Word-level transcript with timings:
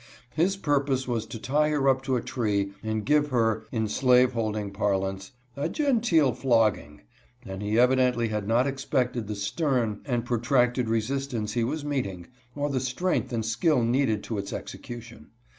His 0.33 0.57
purpose 0.57 1.07
was 1.07 1.27
to 1.27 1.37
tie 1.37 1.69
her 1.69 1.87
up 1.87 2.01
to 2.05 2.15
a 2.15 2.23
tree 2.23 2.71
and 2.81 3.05
give 3.05 3.27
her, 3.29 3.67
in 3.71 3.87
slave 3.87 4.33
holding 4.33 4.71
par 4.71 4.97
lance, 4.97 5.31
a" 5.55 5.69
genteel 5.69 6.33
flogging," 6.33 7.01
and 7.45 7.61
he 7.61 7.77
evidently 7.77 8.29
had 8.29 8.47
not 8.47 8.65
ex 8.65 8.83
pected 8.83 9.27
the 9.27 9.35
stern 9.35 10.01
and 10.05 10.25
protracted 10.25 10.89
resistance 10.89 11.53
he 11.53 11.63
was 11.63 11.85
meet 11.85 12.07
ing, 12.07 12.25
or 12.55 12.71
the 12.71 12.79
strength 12.79 13.31
and 13.31 13.45
skill 13.45 13.83
needed 13.83 14.23
to 14.23 14.39
its 14.39 14.51
execution. 14.51 15.27